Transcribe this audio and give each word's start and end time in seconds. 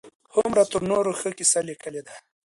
هومر 0.33 0.57
تر 0.71 0.81
نورو 0.91 1.11
ښه 1.19 1.29
کيسه 1.37 1.59
ليکلې 1.69 2.01
ده. 2.07 2.15